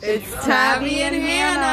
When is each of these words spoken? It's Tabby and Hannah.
It's 0.00 0.30
Tabby 0.44 1.00
and 1.00 1.16
Hannah. 1.16 1.67